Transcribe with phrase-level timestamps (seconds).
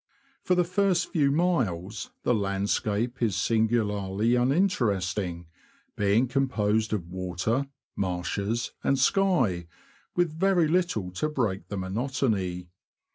[0.41, 5.45] For the first few miles the landscape is singularly uninteresting,
[5.95, 9.67] being composed of water, marshes, and sky,
[10.17, 12.69] wnth very little to break the monotony.